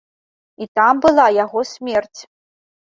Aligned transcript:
І 0.65 0.69
там 0.79 1.03
была 1.05 1.27
яго 1.43 1.59
смерць. 1.75 2.19